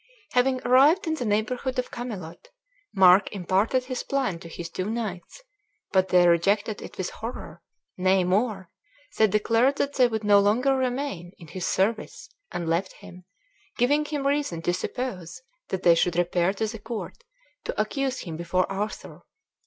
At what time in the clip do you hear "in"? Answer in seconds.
1.05-1.13, 11.37-11.49